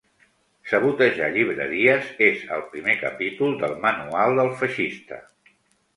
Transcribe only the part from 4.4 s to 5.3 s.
del feixista.